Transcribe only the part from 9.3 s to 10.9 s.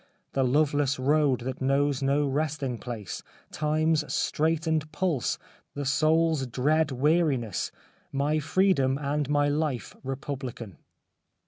life republican.